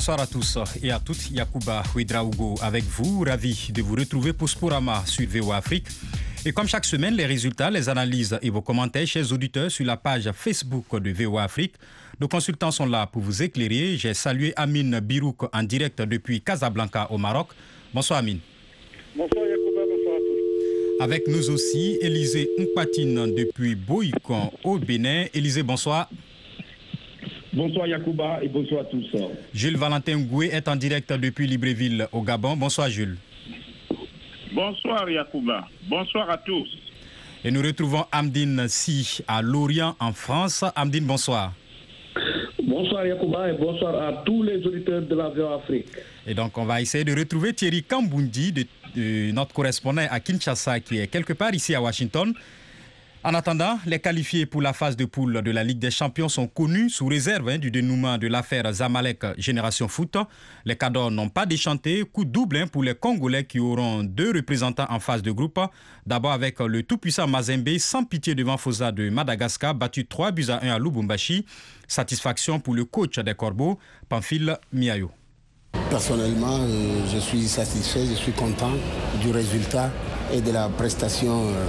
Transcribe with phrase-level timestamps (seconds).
[0.00, 1.30] bonsoir à tous et à toutes.
[1.30, 5.88] Yakuba Ouedraogo avec vous, ravi de vous retrouver pour Sporama sur VO Afrique.
[6.46, 9.98] Et comme chaque semaine, les résultats, les analyses et vos commentaires, chers auditeurs, sur la
[9.98, 11.74] page Facebook de VO Afrique.
[12.18, 13.98] Nos consultants sont là pour vous éclairer.
[13.98, 17.48] J'ai salué Amine Birouk en direct depuis Casablanca au Maroc.
[17.92, 18.38] Bonsoir Amine.
[19.14, 21.04] Bonsoir Yacouba, bonsoir à tous.
[21.04, 25.26] Avec nous aussi, Élisée Mpatine depuis Boïkon au Bénin.
[25.34, 26.08] Élisée, bonsoir.
[27.52, 29.04] Bonsoir Yacouba et bonsoir à tous.
[29.52, 32.56] Jules Valentin Goué est en direct depuis Libreville au Gabon.
[32.56, 33.16] Bonsoir Jules.
[34.52, 35.66] Bonsoir Yacouba.
[35.88, 36.68] Bonsoir à tous.
[37.42, 40.64] Et nous retrouvons Amdine Si à Lorient en France.
[40.76, 41.52] Amdine, bonsoir.
[42.62, 45.88] Bonsoir Yacouba et bonsoir à tous les auditeurs de la Afrique.
[46.28, 50.78] Et donc on va essayer de retrouver Thierry Kambundi, de, de notre correspondant à Kinshasa,
[50.78, 52.32] qui est quelque part ici à Washington.
[53.22, 56.46] En attendant, les qualifiés pour la phase de poule de la Ligue des Champions sont
[56.46, 60.16] connus sous réserve hein, du dénouement de l'affaire Zamalek Génération Foot.
[60.64, 62.02] Les cadors n'ont pas déchanté.
[62.10, 65.60] Coup double hein, pour les Congolais qui auront deux représentants en phase de groupe.
[66.06, 70.64] D'abord avec le tout-puissant Mazembe, sans pitié devant Fosa de Madagascar, battu 3 buts à
[70.64, 71.44] 1 à Lubumbashi.
[71.88, 73.78] Satisfaction pour le coach des Corbeaux,
[74.08, 75.10] Pamphile Miayo.
[75.90, 78.72] Personnellement, euh, je suis satisfait, je suis content
[79.20, 79.90] du résultat
[80.32, 81.64] et de la prestation euh,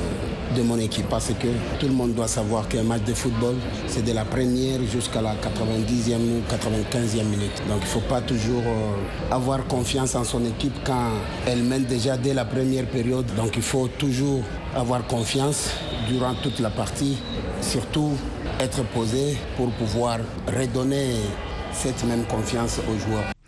[0.56, 1.48] de mon équipe parce que
[1.80, 3.56] tout le monde doit savoir qu'un match de football,
[3.88, 7.62] c'est de la première jusqu'à la 90e ou 95e minute.
[7.68, 11.10] Donc il ne faut pas toujours euh, avoir confiance en son équipe quand
[11.48, 13.26] elle mène déjà dès la première période.
[13.36, 14.42] Donc il faut toujours
[14.76, 15.70] avoir confiance
[16.08, 17.18] durant toute la partie,
[17.62, 18.12] surtout
[18.60, 21.16] être posé pour pouvoir redonner
[21.74, 23.41] cette même confiance aux joueurs.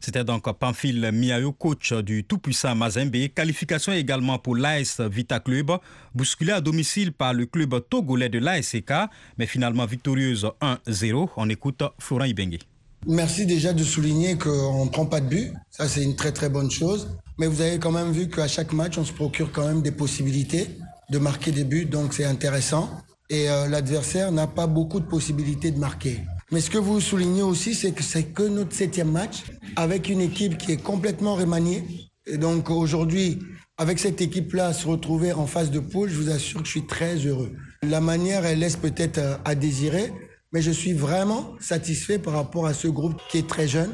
[0.00, 3.28] C'était donc Pamphile Miayo, coach du tout-puissant Mazembe.
[3.34, 5.72] Qualification également pour l'AS Vita Club,
[6.14, 8.92] bousculé à domicile par le club togolais de l'ASK,
[9.36, 11.28] mais finalement victorieuse 1-0.
[11.36, 12.58] On écoute Florent Ibengue.
[13.06, 15.52] Merci déjà de souligner qu'on ne prend pas de but.
[15.70, 17.08] Ça, c'est une très très bonne chose.
[17.38, 19.92] Mais vous avez quand même vu qu'à chaque match, on se procure quand même des
[19.92, 20.68] possibilités
[21.10, 22.90] de marquer des buts, donc c'est intéressant.
[23.30, 26.20] Et euh, l'adversaire n'a pas beaucoup de possibilités de marquer.
[26.50, 29.44] Mais ce que vous soulignez aussi, c'est que c'est que notre septième match
[29.76, 31.84] avec une équipe qui est complètement remaniée.
[32.26, 33.38] Et donc aujourd'hui,
[33.76, 36.86] avec cette équipe-là, se retrouver en phase de poule, je vous assure que je suis
[36.86, 37.52] très heureux.
[37.82, 40.10] La manière, elle laisse peut-être à désirer,
[40.52, 43.92] mais je suis vraiment satisfait par rapport à ce groupe qui est très jeune.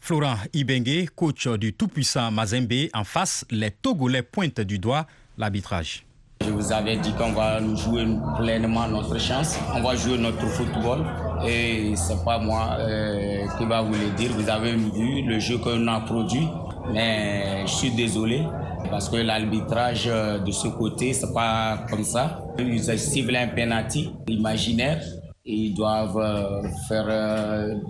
[0.00, 5.06] Florent Ibengue, coach du tout-puissant Mazembe, en face, les Togolais pointent du doigt
[5.38, 6.04] l'arbitrage.
[6.44, 8.06] Je vous avais dit qu'on va jouer
[8.38, 11.00] pleinement notre chance, on va jouer notre football
[11.46, 14.30] et c'est pas moi euh, qui va vous le dire.
[14.36, 16.46] Vous avez vu le jeu qu'on a produit,
[16.92, 18.42] mais je suis désolé
[18.90, 22.40] parce que l'arbitrage de ce côté c'est pas comme ça.
[22.58, 25.00] Ils ciblent un penalty imaginaire.
[25.46, 27.06] Ils doivent faire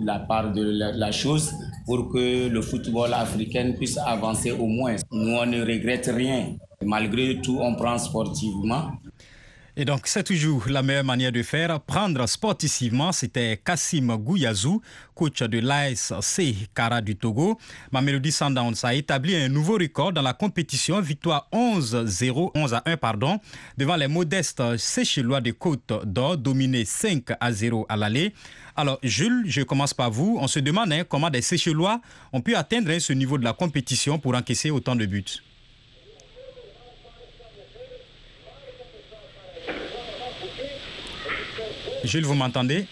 [0.01, 1.51] la part de la chose
[1.85, 4.95] pour que le football africain puisse avancer au moins.
[5.11, 6.55] Nous, on ne regrette rien.
[6.85, 8.91] Malgré tout, on prend sportivement.
[9.77, 11.81] Et donc, c'est toujours la meilleure manière de faire.
[11.81, 14.81] Prendre sportivement, c'était Kassim Gouyazou,
[15.13, 16.41] coach de l'ASC
[16.73, 17.59] Kara du Togo.
[17.91, 22.95] Mamelody Sundowns a établi un nouveau record dans la compétition, victoire 11-0, 11 à 1,
[22.95, 23.37] pardon,
[23.77, 28.33] devant les modestes Séchelois de Côte d'Or, dominés 5 à 0 à l'aller.
[28.77, 30.37] Alors, Jules, je commence par vous.
[30.39, 31.99] On se demande hein, comment des Séchelois
[32.31, 35.41] ont pu atteindre hein, ce niveau de la compétition pour encaisser autant de buts?
[42.03, 42.85] Jules, vous m'entendez?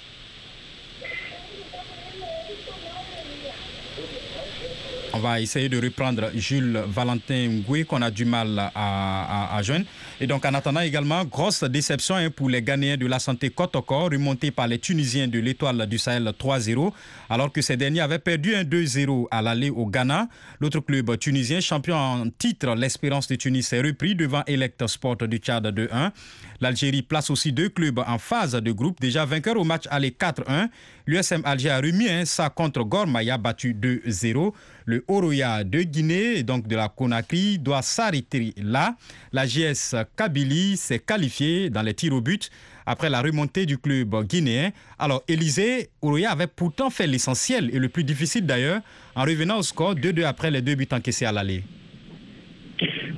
[5.23, 9.85] Va essayer de reprendre Jules Valentin Ngoué qu'on a du mal à, joindre.
[10.19, 14.09] Et donc en attendant également, grosse déception hein, pour les Ghanéens de la santé Kotoko,
[14.09, 16.91] remontés par les Tunisiens de l'étoile du Sahel 3-0,
[17.29, 20.28] alors que ces derniers avaient perdu un 2-0 à l'aller au Ghana.
[20.59, 25.38] L'autre club tunisien, champion en titre, l'Espérance de Tunis, est repris devant Elect Sport du
[25.38, 26.11] Tchad 2-1.
[26.59, 30.70] L'Algérie place aussi deux clubs en phase de groupe, déjà vainqueur au match aller 4-1.
[31.05, 34.53] L'USM Alger a remis un ça contre Gormaya, battu 2-0.
[34.85, 38.95] Le Oroya de Guinée, donc de la Conakry, doit s'arrêter là.
[39.31, 42.49] La GS Kabylie s'est qualifiée dans les tirs au but
[42.85, 44.71] après la remontée du club guinéen.
[44.97, 48.81] Alors, Élysée, Oroya avait pourtant fait l'essentiel et le plus difficile d'ailleurs,
[49.15, 51.63] en revenant au score 2-2 après les deux buts encaissés à l'aller.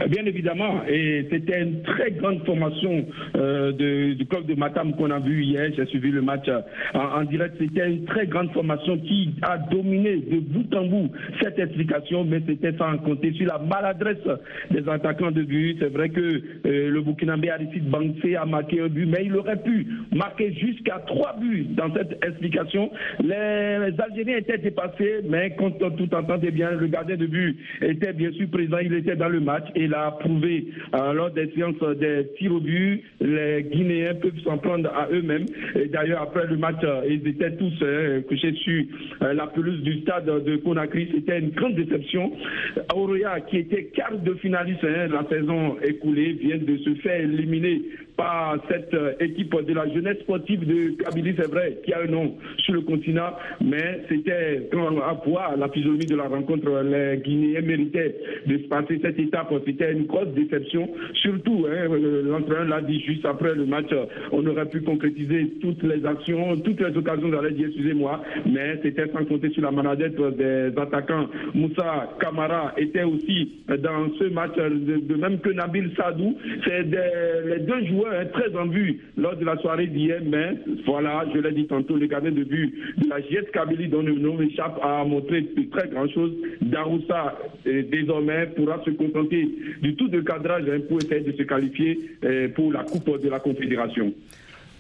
[0.10, 3.06] Bien évidemment, et c'était une très grande formation
[3.38, 5.72] euh, du club de Matam qu'on a vu hier.
[5.76, 6.60] J'ai suivi le match euh,
[6.94, 7.56] en, direct.
[7.60, 11.10] C'était une très grande formation qui a dominé de bout en bout
[11.42, 14.18] cette explication, mais c'était sans compter sur la maladresse
[14.70, 15.78] des attaquants de but.
[15.80, 16.20] C'est vrai que
[16.66, 21.04] euh, le Burkinabé Aristide Bansé a marqué un but, mais il aurait pu marquer jusqu'à
[21.08, 22.92] trois buts dans cette explication.
[23.24, 28.32] Les, Algériens étaient dépassés, mais quand tout entendait bien, le gardien de but était bien
[28.34, 32.28] sûr présent, il était dans le match il a prouvé euh, lors des séances des
[32.38, 35.46] tirs au but, les Guinéens peuvent s'en prendre à eux-mêmes.
[35.76, 38.84] Et d'ailleurs, après le match, euh, ils étaient tous euh, couchés sur
[39.22, 41.10] la pelouse du stade de Conakry.
[41.14, 42.32] C'était une grande déception.
[42.96, 47.82] Auréa, qui était quart de finaliste hein, la saison écoulée, vient de se faire éliminer
[48.16, 52.08] par cette euh, équipe de la jeunesse sportive de Kabylie, c'est vrai, qui a un
[52.08, 53.32] nom sur le continent,
[53.62, 58.16] mais c'était à voir la physionomie de la rencontre, les Guinéens méritaient
[58.46, 61.88] de se passer cette étape, c'était une grosse déception, surtout, hein,
[62.26, 63.90] l'entraîneur l'a dit juste après le match,
[64.32, 69.08] on aurait pu concrétiser toutes les actions, toutes les occasions, j'allais dire, excusez-moi, mais c'était
[69.12, 71.28] sans compter sur la manadette des attaquants.
[71.54, 77.86] Moussa Kamara était aussi dans ce match, de même que Nabil Sadou, c'est les deux
[77.88, 81.96] joueurs très en vue lors de la soirée d'hier, mais voilà, je l'ai dit tantôt,
[81.96, 85.90] le gardien de but de la JS Kabylie, dont le nom échappe, a montré très
[85.90, 86.32] grand chose.
[86.62, 87.38] Daroussa,
[87.68, 89.48] euh, désormais, pourra se contenter
[89.82, 93.30] du tout de cadrage hein, pour essayer de se qualifier euh, pour la Coupe de
[93.30, 94.14] la Confédération.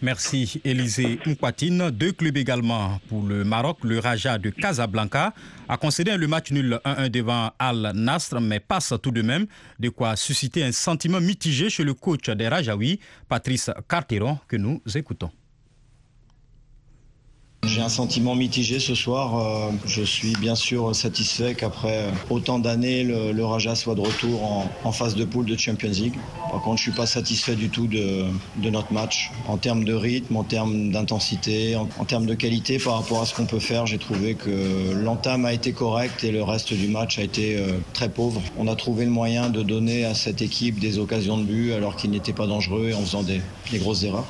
[0.01, 1.89] Merci Élisée Mkwatine.
[1.89, 3.77] Deux clubs également pour le Maroc.
[3.83, 5.33] Le Raja de Casablanca
[5.67, 9.45] a concédé le match nul 1-1 devant Al Nasr, mais passe tout de même
[9.79, 12.99] de quoi susciter un sentiment mitigé chez le coach des Rajaouis,
[13.29, 15.31] Patrice Carteron, que nous écoutons.
[17.67, 19.39] J'ai un sentiment mitigé ce soir.
[19.39, 24.91] Euh, je suis bien sûr satisfait qu'après autant d'années, le, Raja soit de retour en,
[24.91, 26.13] phase de poule de Champions League.
[26.51, 28.25] Par contre, je ne suis pas satisfait du tout de,
[28.69, 29.31] notre match.
[29.47, 33.33] En termes de rythme, en termes d'intensité, en, termes de qualité par rapport à ce
[33.33, 37.17] qu'on peut faire, j'ai trouvé que l'entame a été correcte et le reste du match
[37.19, 38.41] a été euh, très pauvre.
[38.57, 41.95] On a trouvé le moyen de donner à cette équipe des occasions de but alors
[41.95, 43.41] qu'il n'était pas dangereux et en faisant des
[43.79, 44.25] grosses erreurs.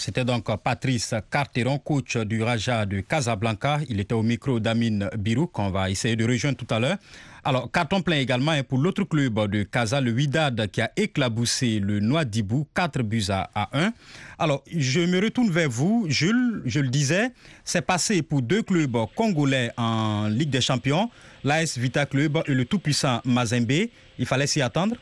[0.00, 3.80] C'était donc Patrice Carteron, coach du Raja de Casablanca.
[3.88, 6.98] Il était au micro d'Amine Birou, qu'on va essayer de rejoindre tout à l'heure.
[7.42, 11.80] Alors, carton plein également hein, pour l'autre club de Casa, le Widad, qui a éclaboussé
[11.80, 13.92] le Noidibou, 4 buts à 1.
[14.38, 16.06] Alors, je me retourne vers vous.
[16.08, 17.32] Jules, je le disais,
[17.64, 21.10] c'est passé pour deux clubs congolais en Ligue des Champions,
[21.42, 23.88] l'AS Vita Club et le tout-puissant Mazembe.
[24.16, 24.94] Il fallait s'y attendre?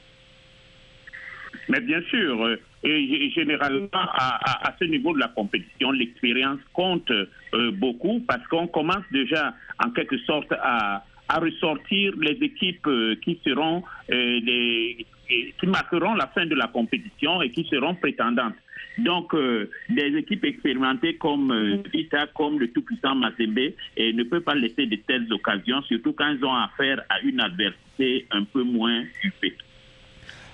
[1.68, 7.70] Mais bien sûr, euh, et généralement, à, ce niveau de la compétition, l'expérience compte euh,
[7.72, 9.54] beaucoup parce qu'on commence déjà
[9.84, 11.02] en quelque sorte à,
[11.40, 13.82] ressortir les équipes euh, qui seront
[14.12, 14.40] euh,
[15.28, 18.54] qui marqueront la fin de la compétition et qui seront prétendantes.
[18.98, 19.34] Donc,
[19.90, 25.30] des équipes expérimentées comme Vita, comme le tout-puissant Mazembe, ne peuvent pas laisser de telles
[25.32, 29.56] occasions, surtout quand ils ont affaire à une adversité un peu moins huppée.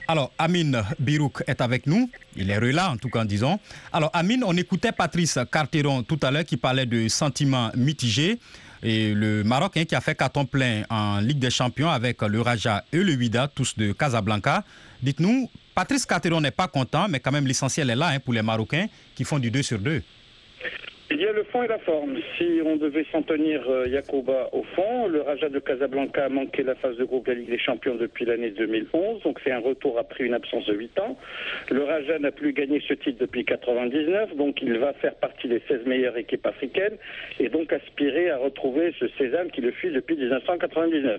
[0.08, 2.10] Alors, Amine Birouk est avec nous.
[2.36, 3.58] Il est là, en tout cas, disons.
[3.92, 8.38] Alors, Amine, on écoutait Patrice Carteron tout à l'heure qui parlait de sentiments mitigés.
[8.82, 12.40] Et le Maroc hein, qui a fait carton plein en Ligue des Champions avec le
[12.40, 14.64] Raja et le Wida, tous de Casablanca.
[15.00, 18.42] Dites-nous, Patrice Carteron n'est pas content, mais quand même l'essentiel est là hein, pour les
[18.42, 20.02] Marocains qui font du 2 sur 2.
[21.34, 22.18] Le fond et la forme.
[22.36, 26.62] Si on devait s'en tenir euh, Yacoba au fond, le Raja de Casablanca a manqué
[26.62, 29.60] la phase de groupe de la Ligue des Champions depuis l'année 2011, donc c'est un
[29.60, 31.16] retour après une absence de 8 ans.
[31.70, 35.62] Le Raja n'a plus gagné ce titre depuis 99, donc il va faire partie des
[35.68, 36.98] 16 meilleures équipes africaines
[37.40, 41.18] et donc aspirer à retrouver ce sésame qui le fuit depuis 1999.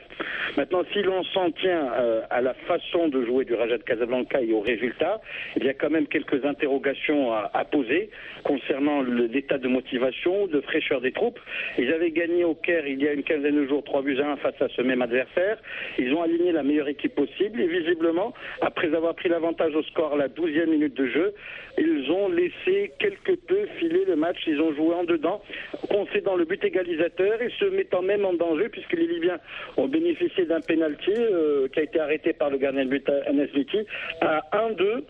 [0.57, 4.39] Maintenant, si l'on s'en tient euh, à la façon de jouer du Raja de Casablanca
[4.41, 5.21] et aux résultats,
[5.57, 8.11] il y a quand même quelques interrogations à poser
[8.43, 11.39] concernant l'état de motivation de fraîcheur des troupes.
[11.77, 14.31] Ils avaient gagné au Caire il y a une quinzaine de jours 3 buts à
[14.31, 15.57] 1 face à ce même adversaire.
[15.97, 20.15] Ils ont aligné la meilleure équipe possible et visiblement, après avoir pris l'avantage au score
[20.17, 21.33] la 12e minute de jeu,
[21.77, 24.37] ils ont laissé quelque peu filer le match.
[24.47, 25.41] Ils ont joué en dedans,
[25.89, 29.39] concédant le but égalisateur et se mettant même en danger puisque les Libyens
[29.77, 33.23] ont bénéficié d'un pénalty euh, qui a été arrêté par le gardien de but à
[34.21, 35.03] à 1-2.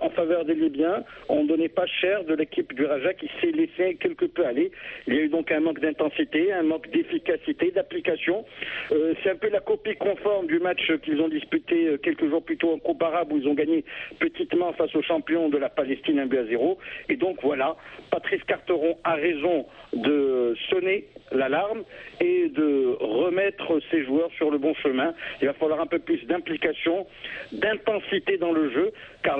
[0.00, 1.04] En faveur des Libyens.
[1.28, 4.70] On ne donnait pas cher de l'équipe du Raja qui s'est laissé quelque peu aller.
[5.06, 8.44] Il y a eu donc un manque d'intensité, un manque d'efficacité, d'application.
[8.90, 12.72] C'est un peu la copie conforme du match qu'ils ont disputé quelques jours plus tôt
[12.72, 13.84] en Coupe arabe où ils ont gagné
[14.18, 16.78] petitement face aux champions de la Palestine un but à zéro.
[17.08, 17.76] Et donc voilà,
[18.10, 21.82] Patrice Carteron a raison de sonner l'alarme
[22.20, 25.14] et de remettre ses joueurs sur le bon chemin.
[25.40, 27.06] Il va falloir un peu plus d'implication,
[27.52, 28.92] d'intensité dans le jeu,
[29.22, 29.38] car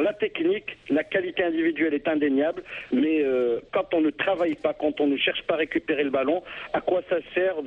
[0.91, 5.17] la qualité individuelle est indéniable, mais euh, quand on ne travaille pas, quand on ne
[5.17, 6.43] cherche pas à récupérer le ballon,
[6.73, 7.63] à quoi ça sert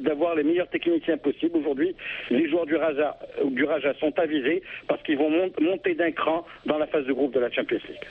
[0.00, 1.56] d'avoir les meilleurs techniciens possibles?
[1.56, 1.94] Aujourd'hui,
[2.30, 6.78] les joueurs du Raja, du Raja sont avisés parce qu'ils vont monter d'un cran dans
[6.78, 8.06] la phase de groupe de la Champions League.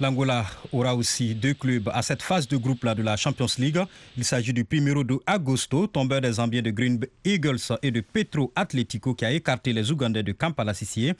[0.00, 3.78] L'Angola aura aussi deux clubs à cette phase de groupe-là de la Champions League.
[4.16, 8.52] Il s'agit du Primero de Agosto, tombeur des Zambiens de Green Eagles et de Petro
[8.56, 11.12] Atletico qui a écarté les Ougandais de Kampala Sissie.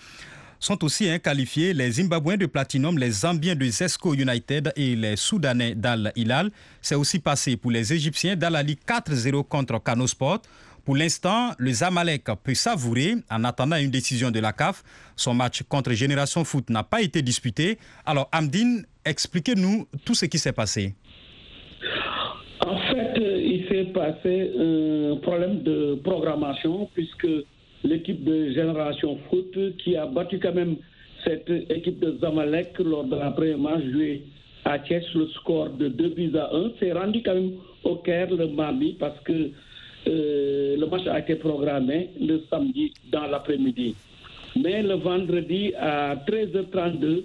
[0.65, 5.75] Sont aussi qualifiés les Zimbabwéens de Platinum, les Zambiens de Zesco United et les Soudanais
[5.75, 6.51] d'Al Hilal.
[6.81, 10.41] C'est aussi passé pour les Égyptiens d'Al-Ali 4-0 contre Kano Sport.
[10.83, 14.83] Pour l'instant, le Zamalek peut savourer en attendant une décision de la CAF.
[15.17, 17.77] Son match contre Génération Foot n'a pas été disputé.
[18.07, 20.95] Alors, Amdine, expliquez-nous tout ce qui s'est passé.
[22.67, 27.27] En fait, il s'est passé un problème de programmation puisque
[27.85, 30.77] l'équipe de Génération Foot qui a battu quand même
[31.25, 34.23] cette équipe de Zamalek lors de la première match jouée
[34.65, 37.53] à Thiès, le score de 2 buts à 1, s'est rendu quand même
[37.85, 39.51] au Caire le mardi parce que
[40.07, 43.95] euh, le match a été programmé le samedi dans l'après-midi.
[44.63, 47.25] Mais le vendredi à 13h32,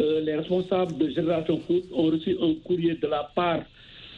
[0.00, 3.60] euh, les responsables de Génération Foot ont reçu un courrier de la part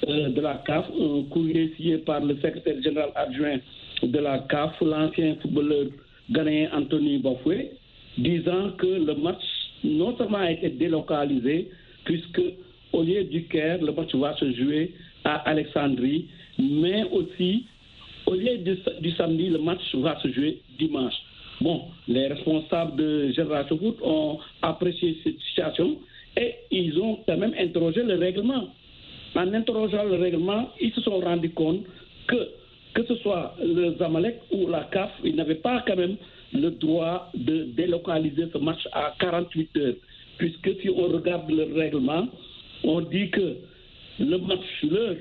[0.08, 3.58] euh, de la CAF, un courrier signé par le secrétaire général adjoint
[4.02, 5.86] de la CAF, l'ancien footballeur
[6.30, 7.72] ghanéen Anthony Bafoué,
[8.18, 9.42] disant que le match
[9.84, 11.68] non seulement a été délocalisé,
[12.04, 12.42] puisque
[12.92, 14.92] au lieu du Caire, le match va se jouer
[15.24, 16.26] à Alexandrie,
[16.58, 17.64] mais aussi
[18.26, 21.14] au lieu du, samedi, le match va se jouer dimanche.
[21.60, 25.96] Bon, les responsables de Génération Foot ont apprécié cette situation
[26.36, 28.68] et ils ont quand même interrogé le règlement.
[29.34, 31.84] En interrogeant le règlement, ils se sont rendus compte
[32.26, 32.48] que,
[32.94, 36.16] que ce soit le Zamalek ou la CAF, ils n'avaient pas quand même
[36.52, 39.94] le droit de délocaliser ce match à 48 heures.
[40.38, 42.26] Puisque si on regarde le règlement,
[42.82, 43.56] on dit que
[44.18, 45.16] le match, l'heure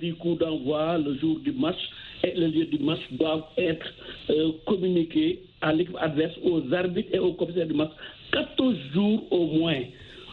[0.00, 1.78] du coup, d'envoi, le jour du match
[2.24, 3.86] et le lieu du match doivent être
[4.30, 7.90] euh, communiqués à l'équipe adverse, aux arbitres et aux commissaires du match
[8.32, 9.80] 14 jours au moins.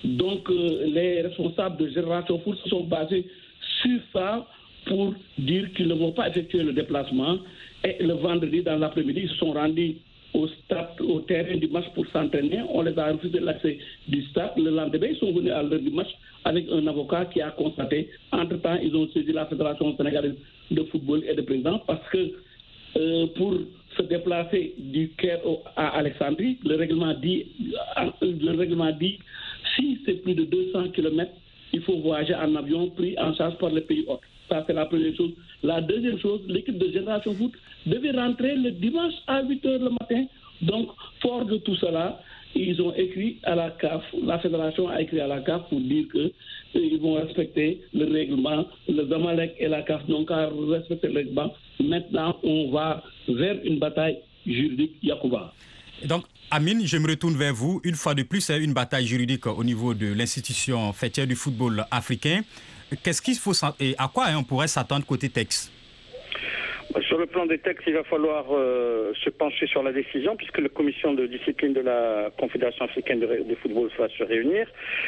[0.04, 3.26] Donc euh, les responsables de Génération Foot se sont basés
[3.82, 4.48] sur ça
[4.86, 7.38] pour dire qu'ils ne vont pas effectuer le déplacement.
[7.84, 9.98] Et le vendredi, dans l'après-midi, ils sont rendus
[10.34, 12.62] au stade, au terrain du match pour s'entraîner.
[12.70, 13.78] On les a refusé l'accès
[14.08, 14.52] du stade.
[14.58, 16.10] Le lendemain, ils sont venus à l'heure du match
[16.44, 18.10] avec un avocat qui a constaté.
[18.32, 20.36] Entre-temps, ils ont saisi la Fédération sénégalaise
[20.72, 22.32] de football et de président parce que
[22.98, 23.56] euh, pour
[23.98, 25.40] se déplacer du Caire
[25.76, 27.46] à Alexandrie, le règlement dit,
[27.98, 29.20] euh, le règlement dit
[29.76, 31.32] si c'est plus de 200 km,
[31.74, 34.22] il faut voyager en avion pris en charge par les pays hôtes.
[34.68, 35.32] C'est la première chose.
[35.64, 37.54] La deuxième chose, l'équipe de Génération Foot
[37.86, 40.26] devait rentrer le dimanche à 8 h le matin.
[40.62, 40.90] Donc,
[41.22, 42.22] fort de tout cela,
[42.56, 46.06] ils ont écrit à la CAF, la fédération a écrit à la CAF pour dire
[46.12, 48.66] qu'ils vont respecter le règlement.
[48.88, 51.54] Le Zamalek et la CAF n'ont qu'à respecter le règlement.
[51.84, 55.54] Maintenant, on va vers une bataille juridique Yakuba.
[56.06, 57.82] Donc, Amine, je me retourne vers vous.
[57.84, 61.86] Une fois de plus, c'est une bataille juridique au niveau de l'institution fêtière du football
[61.92, 62.42] africain.
[63.04, 65.72] Qu'est-ce qu'il faut et à quoi on pourrait s'attendre côté texte?
[67.08, 70.60] Sur le plan des textes, il va falloir euh, se pencher sur la décision, puisque
[70.60, 74.68] la commission de discipline de la Confédération africaine de, football va se réunir,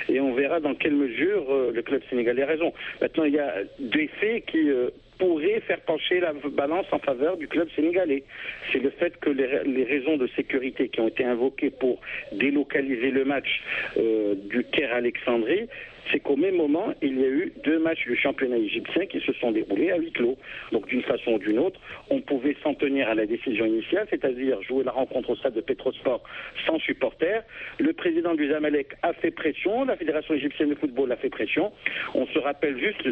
[0.09, 2.73] et on verra dans quelle mesure euh, le club sénégalais a raison.
[2.99, 7.37] Maintenant, il y a des faits qui euh, pourraient faire pencher la balance en faveur
[7.37, 8.23] du club sénégalais.
[8.71, 12.01] C'est le fait que les, les, raisons de sécurité qui ont été invoquées pour
[12.33, 13.61] délocaliser le match
[13.95, 15.67] du Caire Alexandrie
[16.11, 19.33] c'est qu'au même moment, il y a eu deux matchs du championnat égyptien qui se
[19.33, 20.37] sont déroulés à huis clos.
[20.71, 24.61] Donc d'une façon ou d'une autre, on pouvait s'en tenir à la décision initiale, c'est-à-dire
[24.61, 26.23] jouer la rencontre au stade de Petrosport
[26.65, 27.43] sans supporters.
[27.79, 31.71] Le président du Zamalek a fait pression, la Fédération égyptienne de football a fait pression.
[32.13, 33.07] On se rappelle juste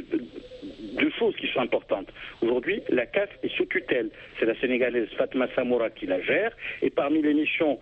[0.96, 2.08] deux choses qui sont importantes.
[2.42, 4.10] Aujourd'hui, la CAF est sous tutelle.
[4.40, 6.52] C'est la Sénégalaise Fatma Samoura qui la gère.
[6.82, 7.80] Et parmi les missions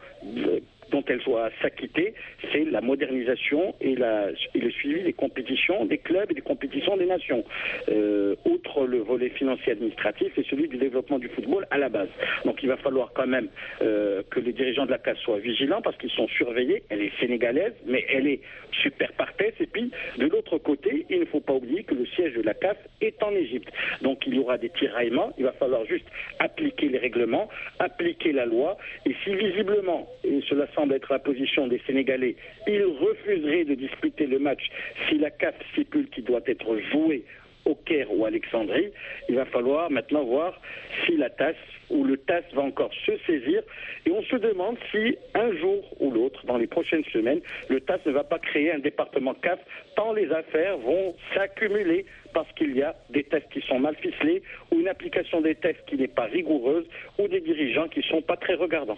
[0.93, 2.13] dont elle doit s'acquitter,
[2.51, 7.43] c'est la modernisation et, le suivi des compétitions des clubs et des compétitions des nations.
[7.89, 12.09] Euh, outre le volet financier administratif et celui du développement du football à la base.
[12.45, 13.47] Donc il va falloir quand même
[13.81, 16.83] euh, que les dirigeants de la CAF soient vigilants parce qu'ils sont surveillés.
[16.89, 18.41] Elle est sénégalaise, mais elle est
[18.81, 19.55] super parfaite.
[19.59, 22.53] Et puis, de l'autre côté, il ne faut pas oublier que le siège de la
[22.53, 23.69] CAF est en Égypte.
[24.01, 25.33] Donc il y aura des tiraillements.
[25.38, 26.05] Il va falloir juste
[26.39, 28.77] appliquer les règlements, appliquer la loi.
[29.07, 32.35] Et si visiblement, et cela semble être la position des Sénégalais,
[32.67, 34.69] ils refuseraient de disputer le match
[35.07, 37.23] si la CAF stipule qu'il doit être joué
[37.65, 38.89] au Caire ou à Alexandrie,
[39.29, 40.59] il va falloir maintenant voir
[41.05, 41.55] si la tasse
[41.89, 43.61] ou le TAS va encore se saisir.
[44.05, 47.99] Et on se demande si un jour ou l'autre, dans les prochaines semaines, le TAS
[48.05, 49.59] ne va pas créer un département CAF,
[49.95, 54.41] tant les affaires vont s'accumuler parce qu'il y a des tests qui sont mal ficelés
[54.71, 56.85] ou une application des tests qui n'est pas rigoureuse
[57.19, 58.97] ou des dirigeants qui ne sont pas très regardants.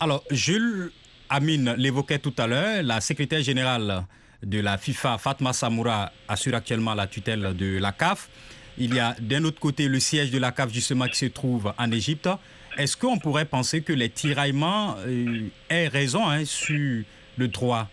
[0.00, 0.90] Alors, Jules
[1.32, 4.04] Amine l'évoquait tout à l'heure, la secrétaire générale
[4.42, 8.28] de la FIFA, Fatma Samoura, assure actuellement la tutelle de la CAF.
[8.78, 11.72] Il y a d'un autre côté le siège de la CAF justement qui se trouve
[11.78, 12.28] en Égypte.
[12.76, 17.04] Est-ce qu'on pourrait penser que les tiraillements euh, aient raison hein, sur
[17.36, 17.88] le droit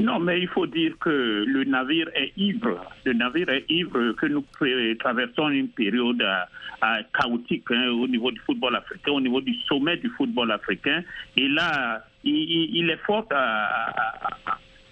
[0.00, 2.80] non, mais il faut dire que le navire est ivre.
[3.04, 4.44] Le navire est ivre, que nous
[4.98, 6.38] traversons une période euh,
[6.84, 11.02] euh, chaotique hein, au niveau du football africain, au niveau du sommet du football africain.
[11.36, 13.28] Et là, il, est fort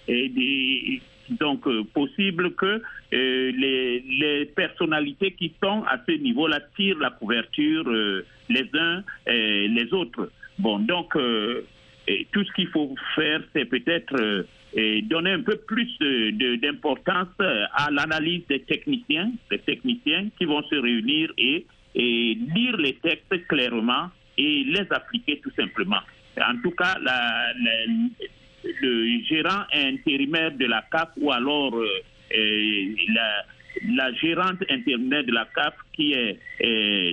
[0.06, 7.84] et donc possible que euh, les, personnalités qui sont à ce niveau-là tirent la couverture
[8.48, 10.30] les uns et les autres.
[10.58, 15.90] Bon, donc tout ce qu'il faut faire, c'est peut-être donner un peu plus
[16.62, 17.28] d'importance
[17.72, 24.10] à l'analyse des techniciens, des techniciens qui vont se réunir et, lire les textes clairement
[24.38, 26.00] et les appliquer tout simplement.
[26.38, 26.96] En tout cas,
[28.64, 31.86] le gérant intérimaire de la CAF ou alors euh,
[32.36, 32.94] euh,
[33.88, 37.12] la, gérante intérimaire de la CAF, qui est euh,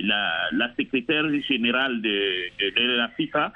[0.52, 3.52] la, secrétaire générale de, la FIFA,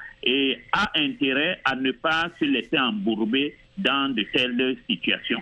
[0.72, 5.40] a intérêt à ne pas se laisser embourber dans de telles situations.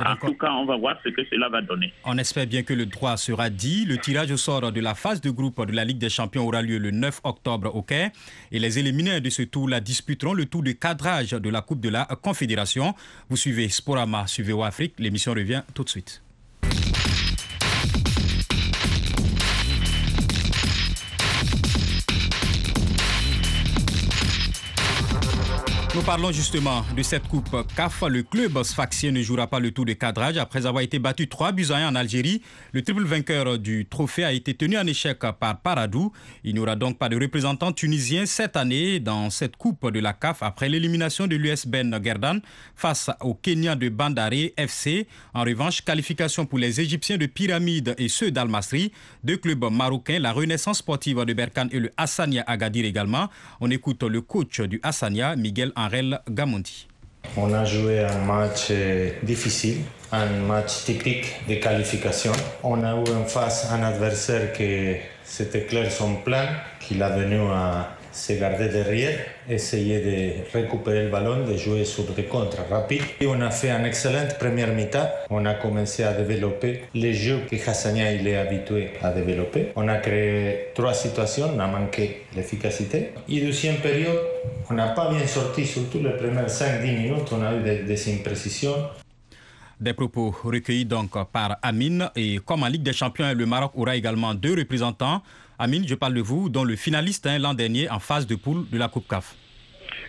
[0.00, 1.92] En tout cas, on va voir ce que cela va donner.
[2.04, 3.84] On espère bien que le droit sera dit.
[3.84, 6.62] Le tirage au sort de la phase de groupe de la Ligue des Champions aura
[6.62, 8.10] lieu le 9 octobre au Caire.
[8.50, 11.80] Et les éliminés de ce tour la disputeront le tour de cadrage de la Coupe
[11.80, 12.94] de la Confédération.
[13.28, 14.94] Vous suivez Sporama sur VO Afrique.
[14.98, 16.22] L'émission revient tout de suite.
[25.94, 28.02] Nous parlons justement de cette coupe CAF.
[28.08, 31.52] Le club sfaxien ne jouera pas le tour de cadrage après avoir été battu 3
[31.52, 32.40] buts à 1 en Algérie.
[32.72, 36.10] Le triple vainqueur du trophée a été tenu en échec par Paradou.
[36.44, 40.14] Il n'y aura donc pas de représentant tunisien cette année dans cette coupe de la
[40.14, 42.40] CAF après l'élimination de l'US Ben Gerdan
[42.74, 45.06] face au Kenya de Bandare FC.
[45.34, 48.92] En revanche, qualification pour les Égyptiens de Pyramide et ceux d'Al-Masri.
[49.24, 53.28] Deux clubs marocains, la Renaissance sportive de Berkane et le Hassania Agadir également.
[53.60, 55.70] On écoute le coach du Hassania, Miguel
[57.36, 59.78] on a joué un match euh, difficile,
[60.10, 62.32] un match typique de qualification.
[62.62, 66.46] On a eu en face un adversaire qui c'était clair son plan,
[66.80, 72.04] qu'il a venu à se garder derrière, essayer de récupérer le ballon, de jouer sur
[72.04, 73.02] des contres rapides.
[73.20, 75.08] Et on a fait une excellente première mi-temps.
[75.30, 79.72] On a commencé à développer les jeux que Hassania il est habitué à développer.
[79.76, 83.12] On a créé trois situations, on a manqué l'efficacité.
[83.28, 84.18] Et deuxième période,
[84.70, 88.14] on n'a pas bien sorti, surtout les premières 5-10 minutes, on a eu des, des
[88.14, 88.76] imprécisions.
[89.80, 92.08] Des propos recueillis donc par Amine.
[92.14, 95.22] Et comme en Ligue des Champions, le Maroc aura également deux représentants.
[95.62, 98.68] Amine, je parle de vous, dont le finaliste hein, l'an dernier en phase de poule
[98.70, 99.36] de la Coupe CAF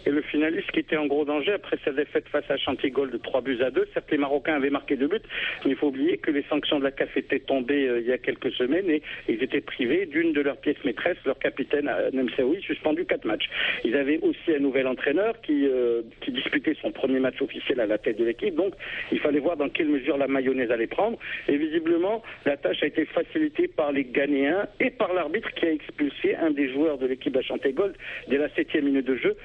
[0.05, 3.17] et le finaliste qui était en gros danger après sa défaite face à Chantigol de
[3.17, 3.87] 3 buts à 2.
[3.93, 5.21] Certes, les Marocains avaient marqué deux buts,
[5.65, 8.11] mais il faut oublier que les sanctions de la CAF étaient tombées euh, il y
[8.11, 12.09] a quelques semaines et ils étaient privés d'une de leurs pièces maîtresses, leur capitaine euh,
[12.11, 13.49] Nemseoui, suspendu quatre matchs.
[13.83, 17.85] Ils avaient aussi un nouvel entraîneur qui, euh, qui disputait son premier match officiel à
[17.85, 18.73] la tête de l'équipe, donc
[19.11, 21.17] il fallait voir dans quelle mesure la mayonnaise allait prendre.
[21.47, 25.71] Et visiblement, la tâche a été facilitée par les Ghanéens et par l'arbitre qui a
[25.71, 27.93] expulsé un des joueurs de l'équipe à Chantigol
[28.27, 29.35] dès la septième minute de jeu.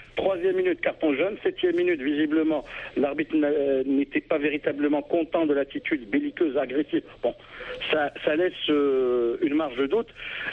[0.49, 1.37] Sixième minute, carton jaune.
[1.43, 2.65] Septième minute, visiblement,
[2.97, 3.37] l'arbitre
[3.85, 7.03] n'était pas véritablement content de l'attitude belliqueuse, agressive.
[7.23, 7.35] Bon,
[7.91, 10.09] ça, laisse une marge de doute.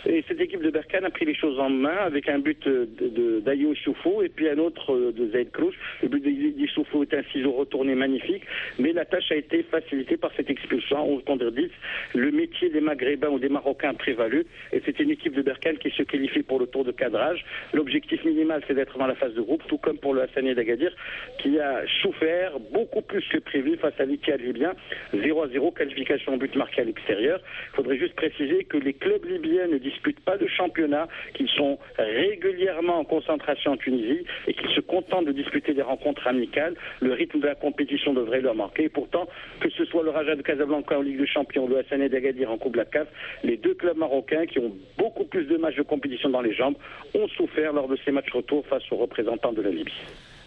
[0.06, 3.74] Et cette équipe de Berkane a pris les choses en main avec un but d'Ayo
[3.76, 5.74] Soufou et puis un autre de Zaid Cruz.
[6.04, 8.44] Le but d'Issoufou est un ciseau retourné magnifique,
[8.80, 11.70] mais la tâche a été facilitée par cette expulsion 11 contre 10.
[12.16, 15.78] Le métier des Maghrébins ou des Marocains a prévalu et c'est une équipe de Berkane
[15.78, 17.46] qui se qualifie pour le tour de cadrage.
[17.72, 20.92] L'objectif minimal, c'est d'être dans la phase de groupe, tout comme pour le Hassani d'Agadir,
[21.38, 24.74] qui a souffert beaucoup plus que prévu face à l'Ittihad libyen.
[25.14, 27.40] 0 à 0, qualification en but marqué à l'extérieur.
[27.72, 31.78] Il faudrait juste préciser que les clubs libyens ne disputent pas de championnat, qu'ils sont
[31.98, 36.74] régulièrement en concentration en Tunisie et qu'ils se contentent de disputer des rencontres amicales.
[37.02, 38.86] Le rythme de la compétition devrait leur marquer.
[38.86, 39.28] Et pourtant,
[39.60, 42.50] que ce soit le Raja de Casablanca en Ligue des Champions ou le Hassané d'Agadir
[42.50, 43.08] en Coupe de la CAF,
[43.44, 46.76] les deux clubs marocains qui ont beaucoup plus de matchs de compétition dans les jambes
[47.14, 49.94] ont souffert lors de ces matchs retour face aux représentants de la Libye.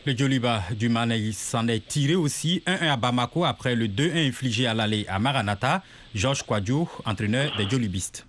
[0.07, 4.67] Le Joliba du Manaï s'en est tiré aussi 1-1 à Bamako après le 2-1 infligé
[4.67, 5.83] à l'aller à Maranata.
[6.15, 8.28] Georges Quadio, entraîneur des Jolibistes.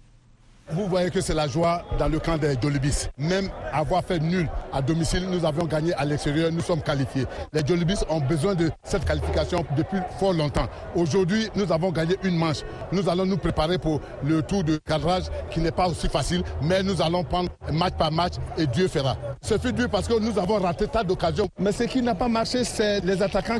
[0.71, 3.10] Vous voyez que c'est la joie dans le camp des Jolibis.
[3.17, 7.25] Même avoir fait nul à domicile, nous avons gagné à l'extérieur, nous sommes qualifiés.
[7.53, 10.67] Les Jolibis ont besoin de cette qualification depuis fort longtemps.
[10.95, 12.60] Aujourd'hui, nous avons gagné une manche.
[12.91, 16.84] Nous allons nous préparer pour le tour de cadrage qui n'est pas aussi facile, mais
[16.84, 19.17] nous allons prendre match par match et Dieu fera.
[19.41, 21.47] Ce fut dur parce que nous avons raté tas d'occasions.
[21.58, 23.58] Mais ce qui n'a pas marché, c'est les attaquants